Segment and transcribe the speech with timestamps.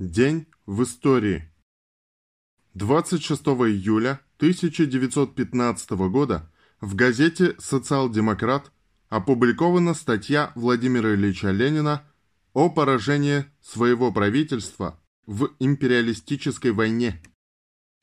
[0.00, 1.48] День в истории.
[2.74, 6.50] 26 июля 1915 года
[6.80, 8.72] в газете «Социал-демократ»
[9.08, 12.02] опубликована статья Владимира Ильича Ленина
[12.54, 17.22] о поражении своего правительства в империалистической войне.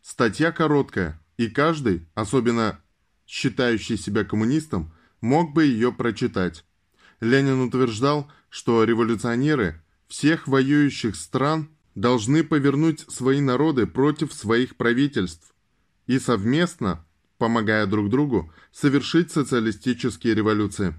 [0.02, 2.80] Статья короткая, и каждый, особенно
[3.28, 6.64] считающий себя коммунистом, мог бы ее прочитать.
[7.20, 15.54] Ленин утверждал, что революционеры всех воюющих стран– должны повернуть свои народы против своих правительств
[16.08, 17.06] и совместно,
[17.38, 20.94] помогая друг другу, совершить социалистические революции.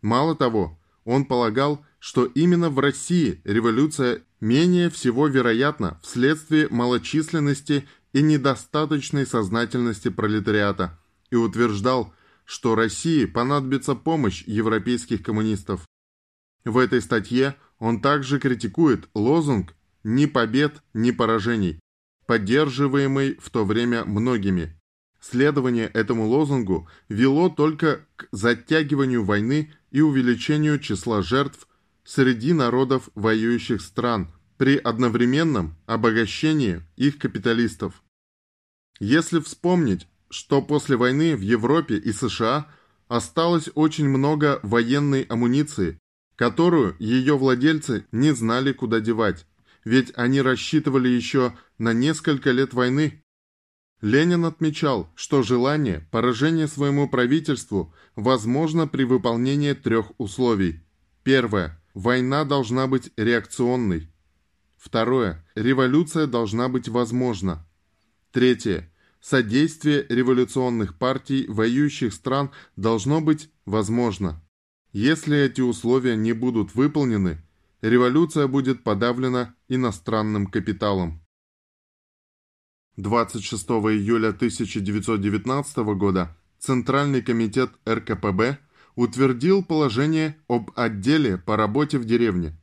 [0.00, 8.22] Мало того, он полагал, что именно в России революция менее всего вероятна вследствие малочисленности и
[8.22, 10.98] недостаточной сознательности пролетариата
[11.30, 12.12] и утверждал,
[12.44, 15.86] что России понадобится помощь европейских коммунистов.
[16.64, 19.74] В этой статье он также критикует лозунг
[20.04, 21.80] ни побед, ни поражений,
[22.26, 24.78] поддерживаемый в то время многими.
[25.20, 31.68] Следование этому лозунгу вело только к затягиванию войны и увеличению числа жертв
[32.04, 38.02] среди народов воюющих стран при одновременном обогащении их капиталистов.
[38.98, 42.68] Если вспомнить, что после войны в Европе и США
[43.08, 45.98] осталось очень много военной амуниции,
[46.36, 49.46] которую ее владельцы не знали куда девать,
[49.84, 53.22] ведь они рассчитывали еще на несколько лет войны.
[54.00, 60.80] Ленин отмечал, что желание поражения своему правительству возможно при выполнении трех условий.
[61.22, 61.80] Первое.
[61.94, 64.10] Война должна быть реакционной.
[64.76, 65.46] Второе.
[65.54, 67.64] Революция должна быть возможна.
[68.32, 68.90] Третье.
[69.20, 74.42] Содействие революционных партий воюющих стран должно быть возможно.
[74.92, 77.40] Если эти условия не будут выполнены,
[77.82, 81.22] революция будет подавлена иностранным капиталом.
[82.96, 88.58] 26 июля 1919 года Центральный комитет РКПБ
[88.94, 92.56] утвердил положение об отделе по работе в деревне.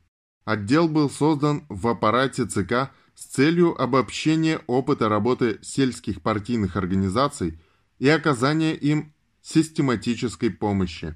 [0.44, 7.60] Отдел был создан в аппарате ЦК с целью обобщения опыта работы сельских партийных организаций
[7.98, 9.12] и оказания им
[9.42, 11.14] систематической помощи.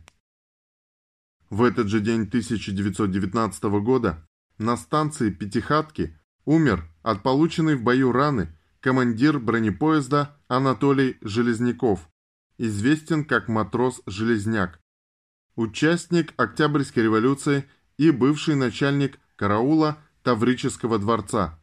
[1.54, 4.28] В этот же день 1919 года
[4.58, 12.10] на станции Пятихатки умер от полученной в бою раны командир бронепоезда Анатолий Железняков,
[12.58, 14.80] известен как матрос-железняк,
[15.54, 17.66] участник Октябрьской революции
[17.98, 21.62] и бывший начальник караула Таврического дворца.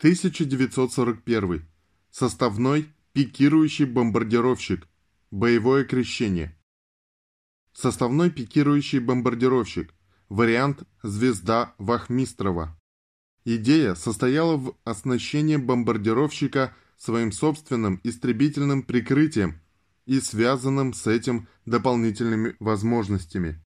[0.00, 1.66] 1941.
[2.10, 4.86] Составной пикирующий бомбардировщик.
[5.30, 6.59] Боевое крещение.
[7.80, 9.94] Составной пикирующий бомбардировщик.
[10.28, 12.78] Вариант «Звезда Вахмистрова».
[13.46, 19.62] Идея состояла в оснащении бомбардировщика своим собственным истребительным прикрытием
[20.04, 23.64] и связанным с этим дополнительными возможностями.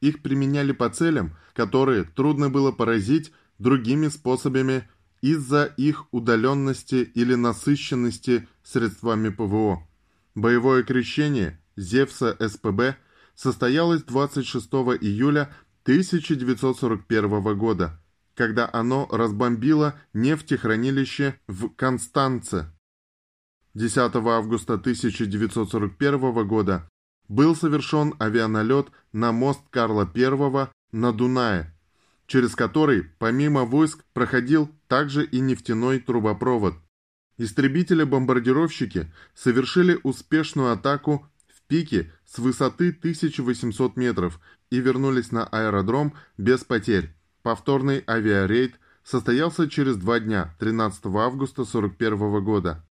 [0.00, 4.88] Их применяли по целям, которые трудно было поразить другими способами
[5.20, 9.86] из-за их удаленности или насыщенности средствами ПВО.
[10.34, 12.96] Боевое крещение Зевса СПБ
[13.34, 14.66] состоялось 26
[15.00, 15.52] июля
[15.84, 18.00] 1941 года,
[18.34, 22.72] когда оно разбомбило нефтехранилище в Констанце.
[23.74, 26.88] 10 августа 1941 года
[27.28, 31.74] был совершен авианалет на мост Карла I на Дунае,
[32.26, 36.74] через который помимо войск проходил также и нефтяной трубопровод.
[37.38, 41.26] Истребители-бомбардировщики совершили успешную атаку
[41.64, 44.40] в пике с высоты 1800 метров
[44.70, 47.14] и вернулись на аэродром без потерь.
[47.42, 52.86] Повторный авиарейд состоялся через два дня, 13 августа 1941 года.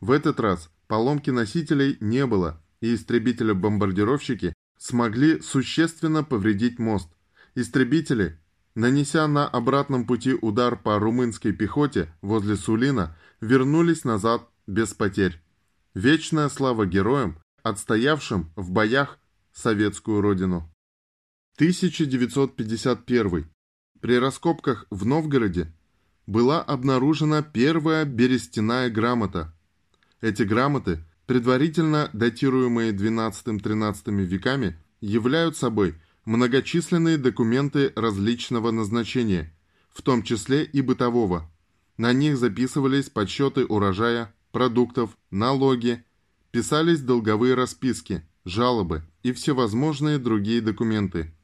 [0.00, 7.08] В этот раз поломки носителей не было, и истребители-бомбардировщики смогли существенно повредить мост.
[7.54, 8.38] Истребители,
[8.74, 15.40] нанеся на обратном пути удар по румынской пехоте возле Сулина, вернулись назад без потерь.
[15.94, 19.18] Вечная слава героям, отстоявшим в боях
[19.52, 20.72] советскую родину.
[21.56, 23.50] 1951.
[24.00, 25.72] При раскопках в Новгороде
[26.26, 29.54] была обнаружена первая берестяная грамота.
[30.20, 35.94] Эти грамоты, предварительно датируемые XII-XIII веками, являют собой
[36.24, 39.52] многочисленные документы различного назначения,
[39.90, 41.50] в том числе и бытового.
[41.96, 46.04] На них записывались подсчеты урожая, продуктов, налоги,
[46.52, 51.34] писались долговые расписки, жалобы и всевозможные другие документы.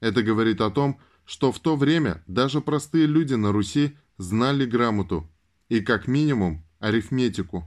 [0.00, 5.30] Это говорит о том, что в то время даже простые люди на Руси знали грамоту
[5.68, 7.64] и, как минимум, арифметику.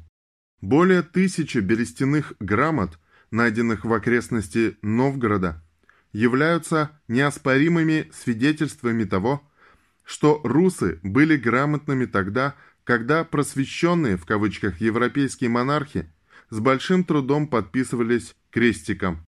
[0.61, 2.99] Более тысячи берестяных грамот,
[3.31, 5.63] найденных в окрестности Новгорода,
[6.11, 9.41] являются неоспоримыми свидетельствами того,
[10.03, 16.09] что русы были грамотными тогда, когда просвещенные в кавычках европейские монархи
[16.49, 19.25] с большим трудом подписывались крестиком.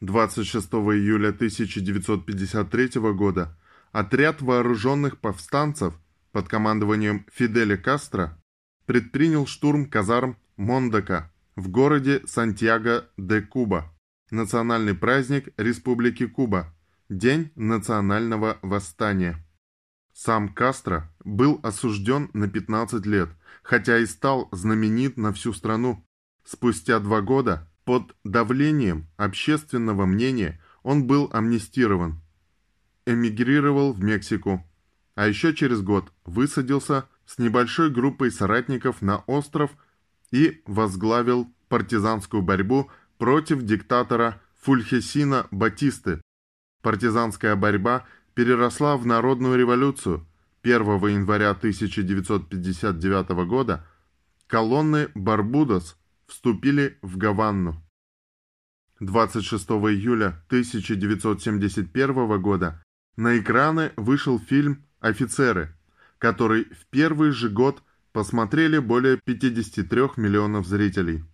[0.00, 3.56] 26 июля 1953 года
[3.92, 5.94] отряд вооруженных повстанцев
[6.32, 8.38] под командованием Фиделя Кастро
[8.84, 13.94] предпринял штурм казарм Мондока в городе Сантьяго-де-Куба,
[14.30, 16.74] национальный праздник Республики Куба,
[17.08, 19.45] День национального восстания.
[20.16, 23.28] Сам Кастро был осужден на 15 лет,
[23.62, 26.02] хотя и стал знаменит на всю страну.
[26.42, 32.18] Спустя два года под давлением общественного мнения он был амнистирован.
[33.04, 34.66] Эмигрировал в Мексику,
[35.16, 39.70] а еще через год высадился с небольшой группой соратников на остров
[40.30, 46.22] и возглавил партизанскую борьбу против диктатора Фульхесина Батисты.
[46.80, 50.24] Партизанская борьба переросла в народную революцию.
[50.62, 53.86] 1 января 1959 года
[54.46, 55.96] колонны Барбудос
[56.26, 57.82] вступили в Гаванну.
[59.00, 62.82] 26 июля 1971 года
[63.16, 65.74] на экраны вышел фильм «Офицеры»,
[66.18, 67.82] который в первый же год
[68.12, 71.24] посмотрели более 53 миллионов зрителей.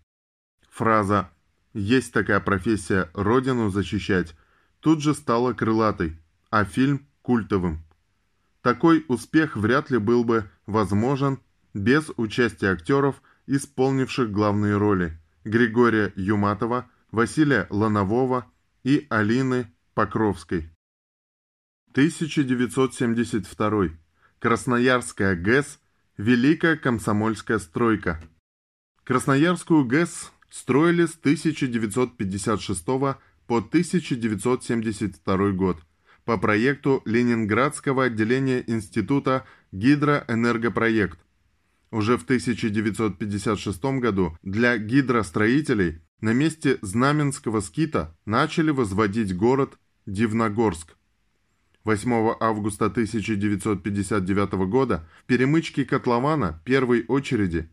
[0.71, 1.31] Фраза
[1.75, 4.37] «Есть такая профессия– родину защищать»
[4.83, 6.19] тут же стала крылатой,
[6.53, 7.83] а фильм– культовым.
[8.61, 11.41] Такой успех вряд ли был бы возможен
[11.75, 18.47] без участия актеров– исполнивших главные роли Григория Юматова, Василия Ланового
[18.85, 20.71] и Алины Покровской.
[21.93, 23.89] 1972.
[24.39, 25.79] Красноярская ГЭС
[26.17, 28.23] Великая комсомольская стройка.
[29.05, 35.79] Красноярскую ГЭС строили с 1956 по 1972 год
[36.25, 41.19] по проекту Ленинградского отделения Института Гидроэнергопроект–
[41.93, 50.97] уже в 1956 году для гидростроителей на месте Знаменского скита начали возводить город Дивногорск.
[51.85, 57.69] 8 августа 1959 года в перемычке котлована первой очереди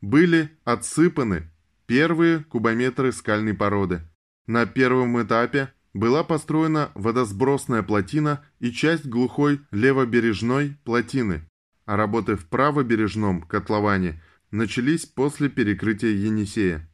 [0.00, 1.50] были отсыпаны
[1.86, 4.02] первые кубометры скальной породы.
[4.46, 11.48] На первом этапе была построена водосбросная плотина и часть глухой левобережной плотины
[11.86, 16.86] а работы в правобережном котловане начались после перекрытия Енисея.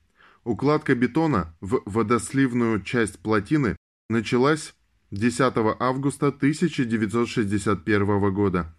[0.45, 3.77] Укладка бетона в водосливную часть плотины
[4.09, 4.75] началась
[5.11, 8.75] 10 августа 1961 года,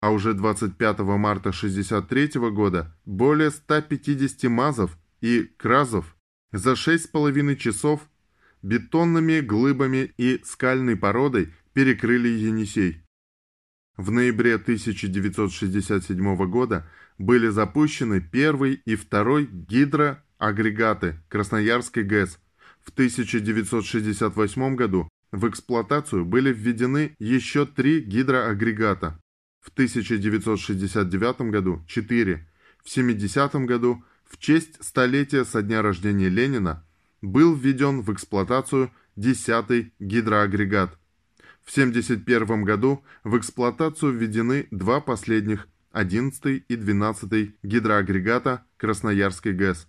[0.00, 6.16] а уже 25 марта 1963 года более 150 мазов и кразов
[6.52, 8.08] за 6,5 часов
[8.66, 13.02] бетонными глыбами и скальной породой перекрыли Енисей.
[13.96, 22.38] В ноябре 1967 года были запущены первый и второй гидроагрегаты Красноярской ГЭС.
[22.84, 29.18] В 1968 году в эксплуатацию были введены еще три гидроагрегата.
[29.60, 32.48] В 1969 году– четыре.
[32.84, 36.85] В 70 году, в честь столетия со дня рождения Ленина,
[37.26, 40.98] был введен в эксплуатацию десятый гидроагрегат–
[41.66, 49.88] в 1971 году в эксплуатацию введены два последних 11 и 12 гидроагрегата Красноярской ГЭС.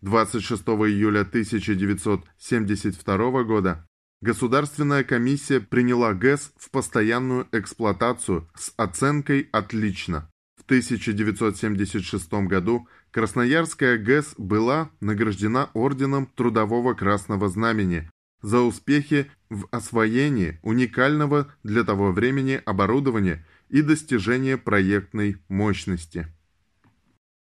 [0.00, 3.86] 26 июля 1972 года
[4.20, 10.28] Государственная комиссия приняла ГЭС в постоянную эксплуатацию с оценкой «Отлично».
[10.72, 18.08] В 1976 году Красноярская ГЭС была награждена Орденом Трудового Красного Знамени
[18.40, 26.28] за успехи в освоении уникального для того времени оборудования и достижение проектной мощности.